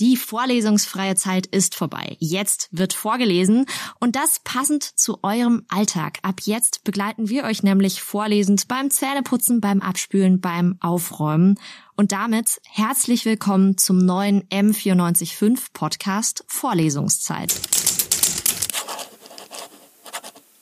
Die 0.00 0.16
vorlesungsfreie 0.16 1.14
Zeit 1.14 1.46
ist 1.46 1.74
vorbei. 1.74 2.16
Jetzt 2.20 2.70
wird 2.72 2.94
vorgelesen 2.94 3.66
und 3.98 4.16
das 4.16 4.40
passend 4.42 4.82
zu 4.82 5.18
eurem 5.22 5.66
Alltag. 5.68 6.20
Ab 6.22 6.40
jetzt 6.44 6.84
begleiten 6.84 7.28
wir 7.28 7.44
euch 7.44 7.62
nämlich 7.62 8.00
vorlesend 8.00 8.66
beim 8.66 8.90
Zähneputzen, 8.90 9.60
beim 9.60 9.82
Abspülen, 9.82 10.40
beim 10.40 10.78
Aufräumen. 10.80 11.60
Und 11.96 12.12
damit 12.12 12.62
herzlich 12.64 13.26
willkommen 13.26 13.76
zum 13.76 13.98
neuen 13.98 14.42
M945 14.44 15.66
Podcast 15.74 16.44
Vorlesungszeit. 16.48 17.52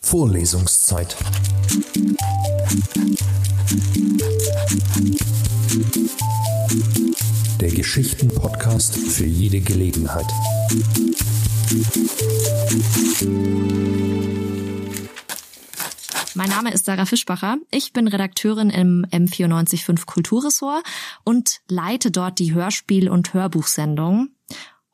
Vorlesungszeit. 0.00 1.16
Der 7.60 7.70
Geschichten-Podcast 7.70 8.96
für 8.96 9.24
jede 9.24 9.60
Gelegenheit. 9.60 10.26
Mein 16.34 16.48
Name 16.50 16.72
ist 16.72 16.84
Sarah 16.84 17.04
Fischbacher. 17.04 17.56
Ich 17.72 17.92
bin 17.92 18.06
Redakteurin 18.06 18.70
im 18.70 19.04
M945 19.10 20.06
Kulturressort 20.06 20.84
und 21.24 21.60
leite 21.68 22.12
dort 22.12 22.38
die 22.38 22.54
Hörspiel- 22.54 23.08
und 23.08 23.34
Hörbuchsendung. 23.34 24.28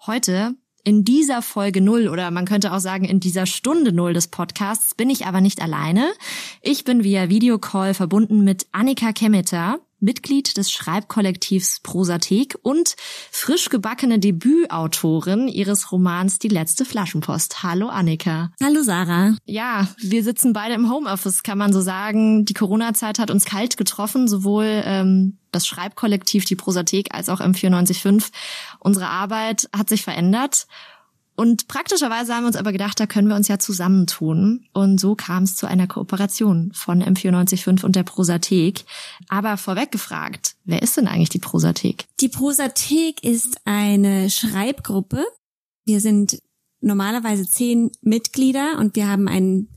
Heute 0.06 0.54
in 0.84 1.04
dieser 1.04 1.42
Folge 1.42 1.80
null 1.80 2.08
oder 2.08 2.30
man 2.30 2.44
könnte 2.44 2.72
auch 2.72 2.78
sagen 2.78 3.04
in 3.04 3.20
dieser 3.20 3.46
Stunde 3.46 3.92
null 3.92 4.12
des 4.12 4.28
Podcasts 4.28 4.94
bin 4.94 5.10
ich 5.10 5.26
aber 5.26 5.40
nicht 5.40 5.62
alleine. 5.62 6.12
Ich 6.62 6.84
bin 6.84 7.04
via 7.04 7.28
Videocall 7.28 7.94
verbunden 7.94 8.44
mit 8.44 8.66
Annika 8.72 9.12
Kemeter. 9.12 9.80
Mitglied 10.04 10.56
des 10.58 10.70
Schreibkollektivs 10.70 11.80
Prosathek 11.80 12.56
und 12.62 12.94
frisch 13.32 13.70
gebackene 13.70 14.18
Debütautorin 14.18 15.48
ihres 15.48 15.90
Romans 15.90 16.38
Die 16.38 16.48
letzte 16.48 16.84
Flaschenpost. 16.84 17.62
Hallo 17.62 17.88
Annika. 17.88 18.50
Hallo 18.62 18.82
Sarah. 18.82 19.34
Ja, 19.46 19.88
wir 19.98 20.22
sitzen 20.22 20.52
beide 20.52 20.74
im 20.74 20.90
Homeoffice, 20.90 21.42
kann 21.42 21.58
man 21.58 21.72
so 21.72 21.80
sagen. 21.80 22.44
Die 22.44 22.54
Corona-Zeit 22.54 23.18
hat 23.18 23.30
uns 23.30 23.46
kalt 23.46 23.78
getroffen, 23.78 24.28
sowohl 24.28 24.82
ähm, 24.84 25.38
das 25.52 25.66
Schreibkollektiv, 25.66 26.44
die 26.44 26.56
Prosathek, 26.56 27.14
als 27.14 27.28
auch 27.30 27.40
M945. 27.40 28.30
Unsere 28.80 29.08
Arbeit 29.08 29.68
hat 29.74 29.88
sich 29.88 30.02
verändert 30.02 30.66
und 31.36 31.66
praktischerweise 31.66 32.34
haben 32.34 32.44
wir 32.44 32.48
uns 32.48 32.56
aber 32.56 32.70
gedacht, 32.70 33.00
da 33.00 33.06
können 33.06 33.28
wir 33.28 33.34
uns 33.34 33.48
ja 33.48 33.58
zusammentun. 33.58 34.66
Und 34.72 35.00
so 35.00 35.16
kam 35.16 35.42
es 35.42 35.56
zu 35.56 35.66
einer 35.66 35.88
Kooperation 35.88 36.70
von 36.72 37.02
M945 37.02 37.84
und 37.84 37.96
der 37.96 38.04
Prosathek. 38.04 38.84
Aber 39.28 39.56
vorweg 39.56 39.90
gefragt, 39.90 40.54
wer 40.64 40.82
ist 40.82 40.96
denn 40.96 41.08
eigentlich 41.08 41.30
die 41.30 41.40
Prosathek? 41.40 42.06
Die 42.20 42.28
Prosathek 42.28 43.24
ist 43.24 43.58
eine 43.64 44.30
Schreibgruppe. 44.30 45.24
Wir 45.84 46.00
sind 46.00 46.38
normalerweise 46.80 47.48
zehn 47.48 47.90
Mitglieder 48.00 48.78
und 48.78 48.94
wir 48.94 49.08
haben 49.08 49.26
einen, 49.26 49.68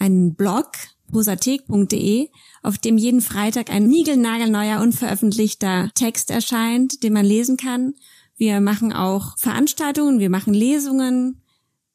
einen 0.00 0.34
Blog, 0.34 0.72
prosathek.de, 1.12 2.28
auf 2.62 2.76
dem 2.78 2.98
jeden 2.98 3.20
Freitag 3.20 3.70
ein 3.70 3.86
niegelnagelneuer, 3.86 4.80
unveröffentlichter 4.80 5.90
Text 5.94 6.30
erscheint, 6.30 7.02
den 7.04 7.12
man 7.12 7.24
lesen 7.24 7.56
kann. 7.56 7.94
Wir 8.38 8.60
machen 8.60 8.92
auch 8.92 9.36
Veranstaltungen, 9.36 10.20
wir 10.20 10.30
machen 10.30 10.54
Lesungen 10.54 11.42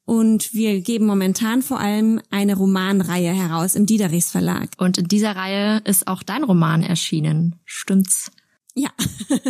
und 0.04 0.52
wir 0.52 0.82
geben 0.82 1.06
momentan 1.06 1.62
vor 1.62 1.80
allem 1.80 2.20
eine 2.30 2.54
Romanreihe 2.54 3.32
heraus 3.32 3.74
im 3.74 3.86
Diederichs 3.86 4.30
Verlag. 4.30 4.68
Und 4.76 4.98
in 4.98 5.08
dieser 5.08 5.34
Reihe 5.34 5.80
ist 5.84 6.06
auch 6.06 6.22
dein 6.22 6.44
Roman 6.44 6.82
erschienen. 6.82 7.56
Stimmt's? 7.64 8.30
Ja, 8.76 8.90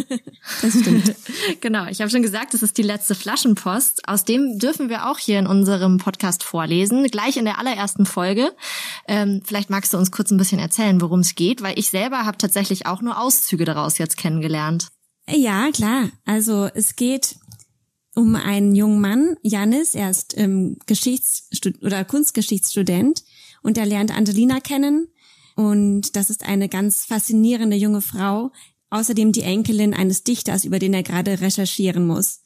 das 0.63 0.79
stimmt. 0.79 1.15
genau, 1.61 1.87
ich 1.87 2.01
habe 2.01 2.11
schon 2.11 2.23
gesagt, 2.23 2.55
es 2.55 2.63
ist 2.63 2.79
die 2.79 2.83
letzte 2.83 3.17
Flaschenpost. 3.17 4.07
Aus 4.07 4.25
dem 4.25 4.59
dürfen 4.61 4.89
wir 4.89 5.11
auch 5.11 5.19
hier 5.19 5.41
in 5.41 5.47
unserem 5.47 5.97
Podcast 5.97 6.45
vorlesen, 6.45 7.05
gleich 7.07 7.39
in 7.39 7.47
der 7.47 7.59
allerersten 7.59 8.07
Folge. 8.07 8.55
Ähm, 9.09 9.41
vielleicht 9.43 9.71
magst 9.71 9.95
du 9.95 9.97
uns 9.97 10.13
kurz 10.13 10.31
ein 10.31 10.37
bisschen 10.37 10.61
erzählen, 10.61 11.01
worum 11.01 11.21
es 11.21 11.35
geht, 11.35 11.63
weil 11.63 11.79
ich 11.79 11.89
selber 11.89 12.27
habe 12.27 12.39
tatsächlich 12.39 12.87
auch 12.87 13.01
nur 13.01 13.19
Auszüge 13.19 13.65
daraus 13.65 13.99
jetzt 13.99 14.19
kennengelernt. 14.19 14.94
Ja, 15.29 15.71
klar. 15.73 16.11
Also 16.25 16.69
es 16.75 16.97
geht 16.97 17.37
um 18.15 18.37
einen 18.37 18.75
jungen 18.75 19.01
Mann, 19.01 19.37
Janis, 19.43 19.95
er 19.95 20.11
ist 20.11 20.37
ähm, 20.37 20.77
Geschichts- 20.87 21.49
oder 21.83 22.05
Kunstgeschichtsstudent 22.05 23.25
und 23.63 23.77
er 23.77 23.87
lernt 23.87 24.17
Angelina 24.17 24.61
kennen. 24.61 25.09
Und 25.57 26.17
das 26.17 26.31
ist 26.31 26.45
eine 26.45 26.69
ganz 26.69 27.05
faszinierende 27.05 27.77
junge 27.77 28.03
Frau, 28.03 28.53
außerdem 28.91 29.33
die 29.33 29.43
Enkelin 29.43 29.95
eines 29.95 30.23
Dichters, 30.25 30.65
über 30.65 30.79
den 30.79 30.95
er 30.95 31.03
gerade 31.03 31.41
recherchieren 31.41 32.07
muss. 32.07 32.41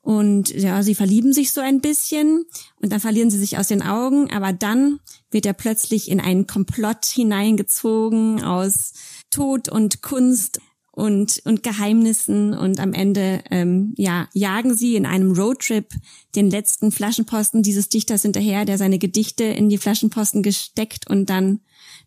Und 0.00 0.50
ja, 0.50 0.82
sie 0.82 0.94
verlieben 0.94 1.32
sich 1.32 1.52
so 1.52 1.60
ein 1.60 1.80
bisschen 1.80 2.44
und 2.80 2.92
dann 2.92 3.00
verlieren 3.00 3.30
sie 3.30 3.38
sich 3.38 3.56
aus 3.56 3.68
den 3.68 3.82
Augen, 3.82 4.30
aber 4.30 4.52
dann 4.52 5.00
wird 5.30 5.46
er 5.46 5.54
plötzlich 5.54 6.10
in 6.10 6.20
einen 6.20 6.46
Komplott 6.46 7.06
hineingezogen 7.06 8.42
aus 8.44 8.92
Tod 9.30 9.70
und 9.70 10.02
Kunst 10.02 10.60
und, 10.94 11.42
und 11.44 11.64
Geheimnissen 11.64 12.54
und 12.54 12.78
am 12.78 12.92
Ende 12.92 13.42
ähm, 13.50 13.94
ja 13.96 14.28
jagen 14.32 14.76
sie 14.76 14.94
in 14.94 15.06
einem 15.06 15.32
Roadtrip 15.32 15.88
den 16.36 16.50
letzten 16.50 16.92
Flaschenposten 16.92 17.62
dieses 17.62 17.88
Dichters 17.88 18.22
hinterher, 18.22 18.64
der 18.64 18.78
seine 18.78 18.98
Gedichte 18.98 19.42
in 19.42 19.68
die 19.68 19.78
Flaschenposten 19.78 20.44
gesteckt 20.44 21.10
und 21.10 21.30
dann 21.30 21.60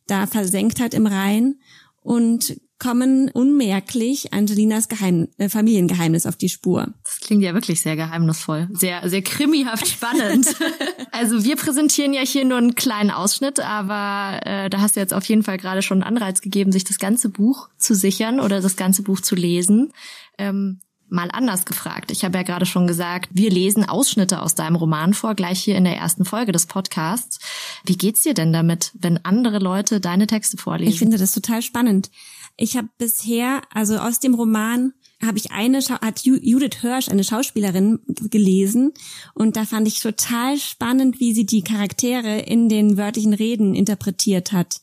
da 0.07 0.25
versenkt 0.25 0.79
hat 0.79 0.93
im 0.93 1.05
Rhein. 1.05 1.59
Und 2.01 2.61
kommen 2.79 3.29
unmerklich 3.29 4.33
Angelinas 4.33 4.87
Geheim 4.87 5.27
äh, 5.37 5.49
Familiengeheimnis 5.49 6.25
auf 6.25 6.35
die 6.35 6.49
Spur. 6.49 6.93
Das 7.03 7.19
klingt 7.19 7.43
ja 7.43 7.53
wirklich 7.53 7.81
sehr 7.81 7.95
geheimnisvoll, 7.95 8.69
sehr 8.73 9.07
sehr 9.09 9.21
krimihaft 9.21 9.87
spannend. 9.87 10.55
also 11.11 11.43
wir 11.43 11.55
präsentieren 11.55 12.13
ja 12.13 12.21
hier 12.21 12.45
nur 12.45 12.57
einen 12.57 12.75
kleinen 12.75 13.11
Ausschnitt, 13.11 13.59
aber 13.59 14.45
äh, 14.45 14.69
da 14.69 14.81
hast 14.81 14.95
du 14.95 14.99
jetzt 14.99 15.13
auf 15.13 15.25
jeden 15.25 15.43
Fall 15.43 15.57
gerade 15.57 15.81
schon 15.81 16.03
einen 16.03 16.17
Anreiz 16.17 16.41
gegeben, 16.41 16.71
sich 16.71 16.83
das 16.83 16.99
ganze 16.99 17.29
Buch 17.29 17.69
zu 17.77 17.95
sichern 17.95 18.39
oder 18.39 18.61
das 18.61 18.75
ganze 18.75 19.01
Buch 19.01 19.21
zu 19.21 19.35
lesen. 19.35 19.91
Ähm, 20.37 20.79
mal 21.09 21.29
anders 21.31 21.65
gefragt. 21.65 22.11
Ich 22.11 22.23
habe 22.23 22.37
ja 22.37 22.43
gerade 22.43 22.65
schon 22.65 22.87
gesagt, 22.87 23.29
wir 23.31 23.49
lesen 23.49 23.87
Ausschnitte 23.87 24.41
aus 24.41 24.55
deinem 24.55 24.75
Roman 24.75 25.13
vor, 25.13 25.35
gleich 25.35 25.63
hier 25.63 25.77
in 25.77 25.85
der 25.85 25.95
ersten 25.95 26.25
Folge 26.25 26.51
des 26.51 26.65
Podcasts. 26.65 27.39
Wie 27.85 27.97
geht's 27.97 28.23
dir 28.23 28.33
denn 28.33 28.51
damit, 28.51 28.91
wenn 28.93 29.23
andere 29.23 29.59
Leute 29.59 29.99
deine 29.99 30.27
Texte 30.27 30.57
vorlesen? 30.57 30.91
Ich 30.91 30.99
finde 30.99 31.17
das 31.17 31.31
total 31.31 31.61
spannend. 31.61 32.09
Ich 32.57 32.75
habe 32.75 32.89
bisher, 32.97 33.61
also 33.71 33.97
aus 33.97 34.19
dem 34.19 34.33
Roman 34.33 34.93
habe 35.23 35.37
ich 35.37 35.51
eine, 35.51 35.79
hat 35.79 36.25
Judith 36.25 36.81
Hirsch, 36.81 37.09
eine 37.09 37.23
Schauspielerin, 37.23 37.99
gelesen 38.29 38.93
und 39.35 39.55
da 39.55 39.65
fand 39.65 39.87
ich 39.87 39.99
total 39.99 40.57
spannend, 40.57 41.19
wie 41.19 41.33
sie 41.33 41.45
die 41.45 41.61
Charaktere 41.61 42.39
in 42.39 42.67
den 42.67 42.97
wörtlichen 42.97 43.33
Reden 43.33 43.75
interpretiert 43.75 44.51
hat. 44.51 44.81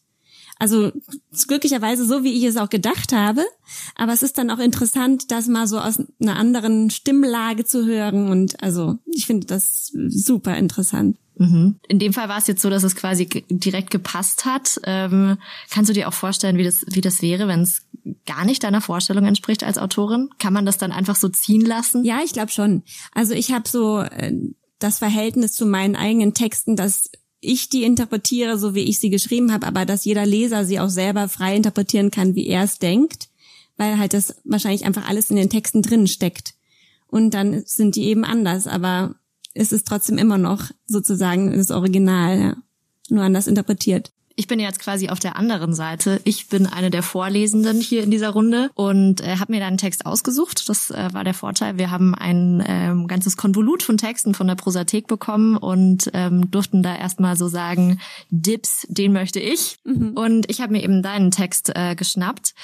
Also 0.58 0.92
glücklicherweise 1.48 2.06
so, 2.06 2.22
wie 2.22 2.32
ich 2.32 2.44
es 2.44 2.56
auch 2.56 2.70
gedacht 2.70 3.12
habe. 3.12 3.44
Aber 3.96 4.12
es 4.12 4.22
ist 4.22 4.38
dann 4.38 4.50
auch 4.50 4.60
interessant, 4.60 5.30
das 5.30 5.48
mal 5.48 5.66
so 5.66 5.78
aus 5.78 6.00
einer 6.20 6.36
anderen 6.36 6.90
Stimmlage 6.90 7.64
zu 7.64 7.86
hören. 7.86 8.28
Und 8.30 8.62
also 8.62 8.98
ich 9.06 9.26
finde 9.26 9.46
das 9.46 9.92
super 10.08 10.56
interessant. 10.56 11.16
Mhm. 11.36 11.80
In 11.88 11.98
dem 11.98 12.12
Fall 12.12 12.28
war 12.28 12.38
es 12.38 12.46
jetzt 12.46 12.62
so, 12.62 12.70
dass 12.70 12.84
es 12.84 12.94
quasi 12.94 13.26
direkt 13.26 13.90
gepasst 13.90 14.44
hat. 14.44 14.80
Ähm, 14.84 15.38
kannst 15.70 15.90
du 15.90 15.94
dir 15.94 16.08
auch 16.08 16.14
vorstellen, 16.14 16.56
wie 16.56 16.64
das, 16.64 16.84
wie 16.88 17.00
das 17.00 17.22
wäre, 17.22 17.48
wenn 17.48 17.60
es 17.60 17.82
gar 18.26 18.44
nicht 18.44 18.62
deiner 18.62 18.80
Vorstellung 18.80 19.24
entspricht 19.24 19.64
als 19.64 19.78
Autorin? 19.78 20.30
Kann 20.38 20.52
man 20.52 20.66
das 20.66 20.78
dann 20.78 20.92
einfach 20.92 21.16
so 21.16 21.28
ziehen 21.28 21.62
lassen? 21.62 22.04
Ja, 22.04 22.20
ich 22.24 22.32
glaube 22.32 22.52
schon. 22.52 22.82
Also 23.12 23.34
ich 23.34 23.50
habe 23.52 23.68
so 23.68 24.00
äh, 24.00 24.32
das 24.78 24.98
Verhältnis 24.98 25.52
zu 25.52 25.66
meinen 25.66 25.96
eigenen 25.96 26.34
Texten, 26.34 26.76
dass 26.76 27.10
ich 27.44 27.68
die 27.68 27.84
interpretiere, 27.84 28.58
so 28.58 28.74
wie 28.74 28.84
ich 28.84 28.98
sie 28.98 29.10
geschrieben 29.10 29.52
habe, 29.52 29.66
aber 29.66 29.84
dass 29.84 30.04
jeder 30.04 30.26
Leser 30.26 30.64
sie 30.64 30.80
auch 30.80 30.88
selber 30.88 31.28
frei 31.28 31.56
interpretieren 31.56 32.10
kann, 32.10 32.34
wie 32.34 32.46
er 32.46 32.64
es 32.64 32.78
denkt, 32.78 33.28
weil 33.76 33.98
halt 33.98 34.14
das 34.14 34.36
wahrscheinlich 34.44 34.84
einfach 34.84 35.08
alles 35.08 35.30
in 35.30 35.36
den 35.36 35.50
Texten 35.50 35.82
drin 35.82 36.06
steckt. 36.06 36.54
Und 37.06 37.34
dann 37.34 37.62
sind 37.66 37.96
die 37.96 38.04
eben 38.04 38.24
anders, 38.24 38.66
aber 38.66 39.14
es 39.54 39.72
ist 39.72 39.86
trotzdem 39.86 40.18
immer 40.18 40.38
noch 40.38 40.70
sozusagen 40.86 41.52
das 41.52 41.70
Original, 41.70 42.40
ja. 42.40 42.56
nur 43.08 43.22
anders 43.22 43.46
interpretiert 43.46 44.12
ich 44.36 44.46
bin 44.46 44.58
jetzt 44.58 44.80
quasi 44.80 45.08
auf 45.08 45.18
der 45.18 45.36
anderen 45.36 45.74
Seite. 45.74 46.20
Ich 46.24 46.48
bin 46.48 46.66
eine 46.66 46.90
der 46.90 47.02
Vorlesenden 47.02 47.80
hier 47.80 48.02
in 48.02 48.10
dieser 48.10 48.30
Runde 48.30 48.70
und 48.74 49.20
äh, 49.20 49.36
habe 49.36 49.52
mir 49.52 49.60
da 49.60 49.66
einen 49.66 49.78
Text 49.78 50.06
ausgesucht. 50.06 50.68
Das 50.68 50.90
äh, 50.90 51.08
war 51.12 51.24
der 51.24 51.34
Vorteil. 51.34 51.78
Wir 51.78 51.90
haben 51.90 52.14
ein 52.14 52.62
ähm, 52.66 53.06
ganzes 53.06 53.36
Konvolut 53.36 53.82
von 53.82 53.96
Texten 53.96 54.34
von 54.34 54.46
der 54.46 54.56
Prosathek 54.56 55.06
bekommen 55.06 55.56
und 55.56 56.10
ähm, 56.14 56.50
durften 56.50 56.82
da 56.82 56.96
erstmal 56.96 57.36
so 57.36 57.48
sagen, 57.48 58.00
Dips, 58.30 58.86
den 58.88 59.12
möchte 59.12 59.40
ich. 59.40 59.76
Mhm. 59.84 60.12
Und 60.14 60.50
ich 60.50 60.60
habe 60.60 60.72
mir 60.72 60.82
eben 60.82 61.02
deinen 61.02 61.30
Text 61.30 61.70
äh, 61.74 61.94
geschnappt. 61.94 62.54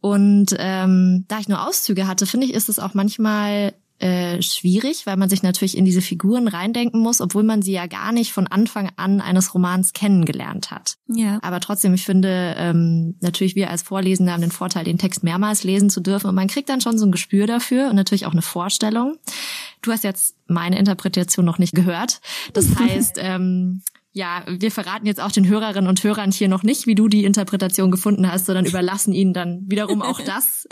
Und 0.00 0.54
ähm, 0.58 1.24
da 1.26 1.40
ich 1.40 1.48
nur 1.48 1.66
Auszüge 1.66 2.06
hatte, 2.06 2.26
finde 2.26 2.46
ich, 2.46 2.54
ist 2.54 2.68
es 2.68 2.78
auch 2.78 2.94
manchmal 2.94 3.74
äh, 3.98 4.42
schwierig, 4.42 5.06
weil 5.06 5.16
man 5.16 5.28
sich 5.28 5.42
natürlich 5.42 5.76
in 5.76 5.84
diese 5.84 6.02
Figuren 6.02 6.48
reindenken 6.48 7.00
muss, 7.00 7.20
obwohl 7.20 7.42
man 7.42 7.62
sie 7.62 7.72
ja 7.72 7.86
gar 7.86 8.12
nicht 8.12 8.32
von 8.32 8.46
Anfang 8.46 8.90
an 8.96 9.20
eines 9.20 9.54
Romans 9.54 9.92
kennengelernt 9.92 10.70
hat. 10.70 10.96
Ja. 11.08 11.38
Aber 11.42 11.60
trotzdem, 11.60 11.94
ich 11.94 12.04
finde, 12.04 12.54
ähm, 12.58 13.16
natürlich 13.20 13.54
wir 13.54 13.70
als 13.70 13.82
Vorlesende 13.82 14.32
haben 14.32 14.42
den 14.42 14.50
Vorteil, 14.50 14.84
den 14.84 14.98
Text 14.98 15.24
mehrmals 15.24 15.64
lesen 15.64 15.90
zu 15.90 16.00
dürfen 16.00 16.28
und 16.28 16.34
man 16.34 16.48
kriegt 16.48 16.68
dann 16.68 16.80
schon 16.80 16.98
so 16.98 17.06
ein 17.06 17.12
Gespür 17.12 17.46
dafür 17.46 17.88
und 17.88 17.96
natürlich 17.96 18.26
auch 18.26 18.32
eine 18.32 18.42
Vorstellung. 18.42 19.16
Du 19.82 19.92
hast 19.92 20.04
jetzt 20.04 20.36
meine 20.46 20.78
Interpretation 20.78 21.44
noch 21.44 21.58
nicht 21.58 21.74
gehört. 21.74 22.20
Das 22.52 22.76
heißt, 22.78 23.16
ähm, 23.18 23.82
ja, 24.16 24.44
wir 24.48 24.70
verraten 24.70 25.04
jetzt 25.04 25.20
auch 25.20 25.30
den 25.30 25.46
Hörerinnen 25.46 25.90
und 25.90 26.02
Hörern 26.02 26.32
hier 26.32 26.48
noch 26.48 26.62
nicht, 26.62 26.86
wie 26.86 26.94
du 26.94 27.06
die 27.06 27.24
Interpretation 27.24 27.90
gefunden 27.90 28.26
hast, 28.32 28.46
sondern 28.46 28.64
überlassen 28.64 29.12
ihnen 29.12 29.34
dann 29.34 29.64
wiederum 29.66 30.00
auch 30.00 30.20
das 30.24 30.66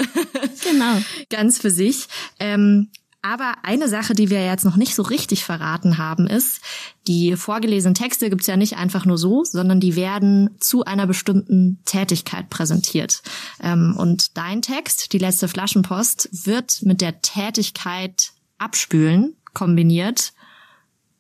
genau. 0.63 0.97
ganz 1.29 1.59
für 1.59 1.71
sich. 1.71 2.07
Ähm, 2.41 2.89
aber 3.25 3.55
eine 3.63 3.89
Sache, 3.89 4.13
die 4.13 4.29
wir 4.29 4.45
jetzt 4.45 4.67
noch 4.67 4.77
nicht 4.77 4.95
so 4.95 5.03
richtig 5.03 5.45
verraten 5.45 5.97
haben, 5.97 6.27
ist, 6.27 6.61
die 7.07 7.37
vorgelesenen 7.37 7.95
Texte 7.95 8.29
gibt's 8.29 8.47
ja 8.47 8.59
nicht 8.59 8.77
einfach 8.77 9.07
nur 9.07 9.17
so, 9.17 9.45
sondern 9.45 9.81
die 9.81 9.97
werden 9.97 10.51
zu 10.61 10.85
einer 10.85 11.07
bestimmten 11.07 11.79
Tätigkeit 11.87 12.51
präsentiert. 12.51 13.23
Ähm, 13.63 13.97
und 13.97 14.37
dein 14.37 14.61
Text, 14.61 15.15
die 15.15 15.19
letzte 15.19 15.49
Flaschenpost, 15.49 16.29
wird 16.45 16.83
mit 16.83 17.01
der 17.01 17.23
Tätigkeit 17.23 18.33
abspülen 18.59 19.35
kombiniert 19.55 20.34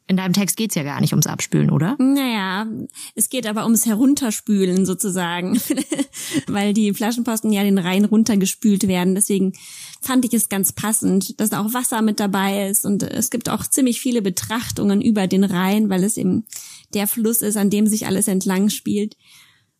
in 0.06 0.16
deinem 0.16 0.34
Text 0.34 0.56
geht's 0.56 0.74
ja 0.74 0.82
gar 0.82 1.00
nicht 1.00 1.12
ums 1.12 1.26
Abspülen, 1.26 1.70
oder? 1.70 1.96
Naja, 1.98 2.66
es 3.14 3.30
geht 3.30 3.46
aber 3.46 3.64
ums 3.64 3.86
Herunterspülen 3.86 4.84
sozusagen, 4.84 5.58
weil 6.46 6.74
die 6.74 6.92
Flaschenposten 6.92 7.52
ja 7.52 7.62
den 7.62 7.78
Rhein 7.78 8.04
runtergespült 8.04 8.86
werden. 8.86 9.14
Deswegen 9.14 9.54
fand 10.02 10.26
ich 10.26 10.34
es 10.34 10.50
ganz 10.50 10.72
passend, 10.72 11.40
dass 11.40 11.52
auch 11.52 11.72
Wasser 11.72 12.02
mit 12.02 12.20
dabei 12.20 12.68
ist 12.68 12.84
und 12.84 13.02
es 13.02 13.30
gibt 13.30 13.48
auch 13.48 13.66
ziemlich 13.66 14.00
viele 14.00 14.20
Betrachtungen 14.20 15.00
über 15.00 15.26
den 15.26 15.44
Rhein, 15.44 15.88
weil 15.88 16.04
es 16.04 16.18
eben 16.18 16.44
der 16.92 17.06
Fluss 17.06 17.40
ist, 17.40 17.56
an 17.56 17.70
dem 17.70 17.86
sich 17.86 18.06
alles 18.06 18.28
entlang 18.28 18.68
spielt. 18.68 19.16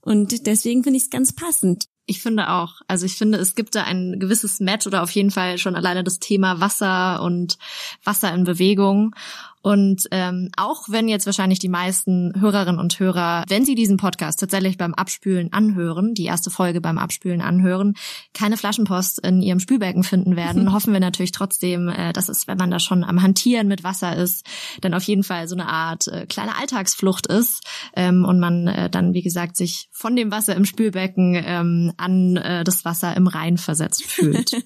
Und 0.01 0.47
deswegen 0.47 0.83
finde 0.83 0.99
ich 0.99 1.05
es 1.05 1.11
ganz 1.11 1.35
passend. 1.35 1.87
Ich 2.07 2.21
finde 2.21 2.51
auch. 2.51 2.83
Also 2.87 3.07
ich 3.07 3.15
finde, 3.15 3.39
es 3.39 3.55
gibt 3.55 3.75
da 3.75 3.85
ein 3.85 4.19
gewisses 4.19 4.61
Match 4.61 4.87
oder 4.87 5.03
auf 5.03 5.11
jeden 5.11 5.31
Fall 5.31 5.57
schon 5.57 5.75
alleine 5.75 6.05
das 6.05 6.19
Thema 6.19 6.61
Wasser 6.61 7.23
und 7.23 7.57
Wasser 8.05 8.35
in 8.35 8.45
Bewegung. 8.45 9.15
Und 9.65 10.09
ähm, 10.11 10.51
auch 10.59 10.91
wenn 10.91 11.09
jetzt 11.09 11.25
wahrscheinlich 11.25 11.59
die 11.59 11.71
meisten 11.71 12.39
Hörerinnen 12.39 12.79
und 12.79 13.01
Hörer, 13.01 13.45
wenn 13.49 13.65
sie 13.65 13.75
diesen 13.75 13.97
Podcast 13.97 14.39
tatsächlich 14.39 14.77
beim 14.77 14.93
Abspülen 14.93 15.55
anhören, 15.55 16.13
die 16.13 16.27
erste 16.27 16.51
Folge 16.51 16.83
beim 16.83 16.99
Abspülen 16.99 17.41
anhören, 17.41 17.95
keine 18.35 18.59
Flaschenpost 18.59 19.21
in 19.21 19.41
ihrem 19.41 19.61
Spülbecken 19.61 20.05
finden 20.05 20.37
werden, 20.37 20.71
hoffen 20.75 20.93
wir 20.93 21.01
natürlich 21.01 21.33
trotzdem, 21.33 21.89
äh, 21.89 22.13
dass 22.13 22.29
es, 22.29 22.47
wenn 22.47 22.59
man 22.59 22.71
da 22.71 22.79
schon 22.79 23.05
am 23.05 23.23
Hantieren 23.23 23.67
mit 23.67 23.85
Wasser 23.85 24.15
ist, 24.15 24.45
dann 24.83 24.93
auf 24.93 25.05
jeden 25.05 25.25
Fall 25.25 25.49
so 25.49 25.55
eine 25.55 25.67
Art 25.67 26.09
äh, 26.09 26.27
kleine 26.27 26.59
Alltagsflucht 26.59 27.27
ist 27.27 27.67
ähm, 27.97 28.27
und 28.27 28.39
man 28.41 28.67
äh, 28.67 28.91
dann, 28.91 29.15
wie 29.15 29.23
gesagt, 29.23 29.57
sich 29.57 29.89
von 29.93 30.15
dem 30.15 30.31
Wasser 30.31 30.55
im 30.57 30.67
Spülbecken 30.67 31.43
ähm, 31.43 31.95
an 31.97 32.37
äh, 32.37 32.65
das 32.65 32.85
Wasser 32.85 33.17
im 33.17 33.29
Rhein 33.29 33.57
versetzt 33.57 34.05
fühlt. 34.05 34.53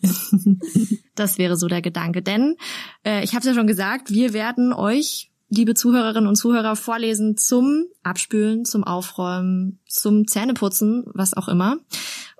das 1.19 1.39
wäre 1.39 1.57
so 1.57 1.69
der 1.69 1.83
Gedanke. 1.83 2.23
Denn 2.23 2.57
äh, 3.05 3.23
ich 3.25 3.31
habe 3.31 3.41
es 3.41 3.47
ja 3.47 3.55
schon 3.55 3.67
gesagt, 3.67 4.11
wir 4.11 4.33
werden 4.33 4.73
euch, 4.73 4.88
liebe 5.51 5.75
Zuhörerinnen 5.75 6.29
und 6.29 6.37
Zuhörer, 6.37 6.77
vorlesen 6.77 7.37
zum 7.37 7.87
Abspülen, 8.03 8.65
zum 8.65 8.85
Aufräumen, 8.85 9.81
zum 9.87 10.27
Zähneputzen, 10.27 11.05
was 11.15 11.35
auch 11.35 11.49
immer. 11.49 11.79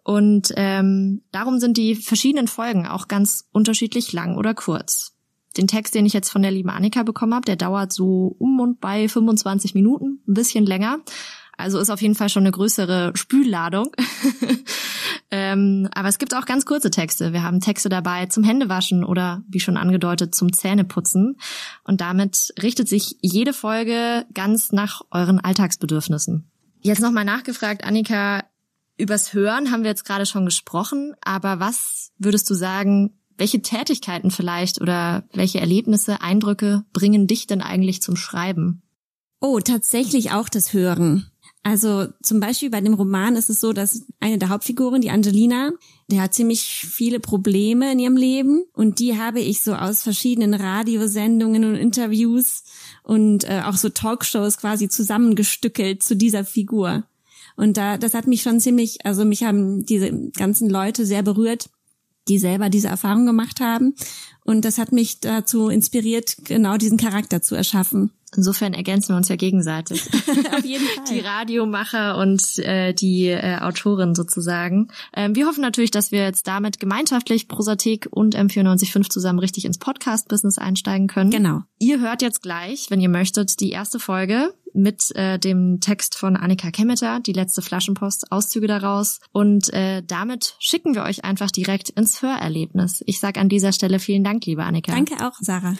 Und 0.05 0.53
ähm, 0.57 1.23
darum 1.33 1.59
sind 1.59 1.77
die 1.77 1.95
verschiedenen 1.95 2.49
Folgen 2.49 2.87
auch 2.87 3.09
ganz 3.09 3.47
unterschiedlich 3.53 4.13
lang 4.13 4.37
oder 4.37 4.55
kurz. 4.55 5.15
Den 5.57 5.67
Text, 5.67 5.95
den 5.95 6.07
ich 6.07 6.13
jetzt 6.13 6.31
von 6.31 6.43
der 6.43 6.51
lieben 6.51 6.71
Annika 6.71 7.03
bekommen 7.03 7.35
habe, 7.35 7.45
der 7.45 7.57
dauert 7.57 7.93
so 7.93 8.37
um 8.39 8.61
und 8.61 8.81
bei 8.81 9.09
25 9.09 9.75
Minuten, 9.75 10.23
ein 10.27 10.35
bisschen 10.35 10.65
länger. 10.65 11.01
Also 11.57 11.79
ist 11.79 11.91
auf 11.91 12.01
jeden 12.01 12.15
Fall 12.15 12.29
schon 12.29 12.45
eine 12.45 12.53
größere 12.53 13.13
Spülladung. 13.15 13.91
ähm, 15.31 15.89
aber 15.93 16.09
es 16.09 16.19
gibt 16.19 16.35
auch 16.35 16.47
ganz 16.47 16.65
kurze 16.65 16.91
Texte. 16.91 17.33
Wir 17.33 17.43
haben 17.43 17.61
Texte 17.61 17.89
dabei 17.89 18.27
zum 18.27 18.45
Händewaschen 18.45 19.05
oder 19.05 19.43
wie 19.49 19.61
schon 19.61 19.77
angedeutet 19.77 20.35
zum 20.35 20.53
Zähneputzen. 20.53 21.39
Und 21.85 22.01
damit 22.01 22.55
richtet 22.63 22.89
sich 22.89 23.17
jede 23.21 23.53
Folge 23.53 24.25
ganz 24.33 24.73
nach 24.73 25.03
euren 25.11 25.39
Alltagsbedürfnissen. 25.39 26.51
Jetzt 26.81 27.03
nochmal 27.03 27.25
nachgefragt, 27.25 27.85
Annika, 27.85 28.45
übers 28.97 29.35
Hören 29.35 29.71
haben 29.71 29.83
wir 29.83 29.91
jetzt 29.91 30.05
gerade 30.05 30.27
schon 30.27 30.45
gesprochen, 30.45 31.15
aber 31.21 31.61
was 31.61 32.13
würdest 32.19 32.49
du 32.49 32.55
sagen, 32.55 33.19
welche 33.37 33.63
Tätigkeiten 33.63 34.31
vielleicht 34.31 34.81
oder 34.81 35.25
welche 35.33 35.61
Erlebnisse, 35.61 36.21
Eindrücke 36.23 36.85
bringen 36.93 37.27
dich 37.27 37.47
denn 37.47 37.63
eigentlich 37.63 38.03
zum 38.03 38.17
Schreiben? 38.17 38.83
Oh, 39.41 39.61
tatsächlich 39.61 40.33
auch 40.33 40.49
das 40.49 40.73
Hören. 40.73 41.31
Also 41.69 42.07
zum 42.23 42.41
Beispiel 42.41 42.71
bei 42.71 42.81
dem 42.81 42.95
Roman 42.95 43.37
ist 43.37 43.51
es 43.51 43.61
so, 43.61 43.75
dass 43.75 44.07
eine 44.21 44.39
der 44.39 44.49
Hauptfiguren, 44.49 45.03
die 45.03 45.11
Angelina, 45.11 45.73
der 46.11 46.23
hat 46.23 46.33
ziemlich 46.33 46.63
viele 46.63 47.21
Probleme 47.21 47.93
in 47.93 47.99
ihrem 47.99 48.17
Leben 48.17 48.63
und 48.73 49.01
die 49.01 49.19
habe 49.19 49.41
ich 49.41 49.61
so 49.61 49.75
aus 49.75 50.03
verschiedenen 50.03 50.55
Radiosendungen 50.55 51.67
und 51.67 51.75
Interviews 51.75 52.65
und 53.03 53.45
äh, 53.45 53.61
auch 53.67 53.77
so 53.77 53.91
Talkshows 53.91 54.57
quasi 54.57 54.89
zusammengestückelt 54.89 56.03
zu 56.03 56.17
dieser 56.17 56.47
Figur. 56.47 57.05
Und 57.55 57.77
da, 57.77 57.99
das 57.99 58.15
hat 58.15 58.27
mich 58.27 58.41
schon 58.41 58.61
ziemlich, 58.61 59.05
also 59.05 59.27
mich 59.27 59.43
haben 59.43 59.85
diese 59.85 60.11
ganzen 60.39 60.71
Leute 60.71 61.05
sehr 61.05 61.23
berührt, 61.23 61.69
die 62.29 62.39
selber 62.39 62.69
diese 62.69 62.89
Erfahrung 62.89 63.27
gemacht 63.27 63.61
haben. 63.61 63.95
Und 64.45 64.65
das 64.65 64.79
hat 64.79 64.93
mich 64.93 65.21
dazu 65.21 65.69
inspiriert, 65.69 66.37
genau 66.45 66.77
diesen 66.77 66.97
Charakter 66.97 67.43
zu 67.43 67.55
erschaffen. 67.55 68.13
Insofern 68.37 68.75
ergänzen 68.75 69.11
wir 69.11 69.17
uns 69.17 69.29
ja 69.29 69.37
gegenseitig. 69.37 70.03
Auf 70.57 70.65
jeden 70.65 70.85
Fall. 70.87 71.05
Die 71.11 71.21
Radiomacher 71.21 72.19
und 72.19 72.59
äh, 72.59 72.93
die 72.93 73.29
äh, 73.29 73.59
Autorin 73.61 74.15
sozusagen. 74.15 74.89
Ähm, 75.15 75.35
wir 75.35 75.47
hoffen 75.47 75.63
natürlich, 75.63 75.91
dass 75.91 76.13
wir 76.13 76.23
jetzt 76.25 76.47
damit 76.47 76.79
gemeinschaftlich 76.79 77.49
Prosathek 77.49 78.09
und 78.11 78.37
M945 78.37 79.11
zusammen 79.11 79.39
richtig 79.39 79.65
ins 79.65 79.79
Podcast-Business 79.79 80.59
einsteigen 80.59 81.07
können. 81.07 81.31
Genau. 81.31 81.61
Ihr 81.79 82.01
hört 82.01 82.23
jetzt 82.23 82.43
gleich, 82.43 82.91
wenn 82.91 83.01
ihr 83.01 83.09
möchtet, 83.09 83.61
die 83.61 83.71
erste 83.71 83.99
Folge 83.99 84.53
mit 84.79 85.15
äh, 85.15 85.39
dem 85.39 85.81
Text 85.81 86.17
von 86.17 86.37
Annika 86.37 86.71
Kemmeter, 86.71 87.21
die 87.21 87.33
letzte 87.33 87.63
Flaschenpost, 87.63 88.33
Auszüge 88.33 88.67
daraus. 88.67 89.21
Und 89.33 89.73
äh, 89.73 90.03
damit 90.07 90.55
schicken 90.59 90.95
wir 90.95 91.03
euch 91.03 91.25
einfach 91.25 91.51
direkt 91.51 91.91
ins 91.91 92.23
Hörerlebnis. 92.23 93.03
Ich 93.07 93.21
sage 93.21 93.41
an 93.41 93.49
dieser 93.49 93.73
Stelle 93.73 93.99
vielen 93.99 94.25
Dank, 94.25 94.47
liebe 94.47 94.65
Annika. 94.65 94.93
Danke 94.93 95.17
auch, 95.27 95.35
Sarah. 95.41 95.75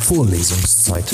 Vorlesungszeit. 0.00 1.12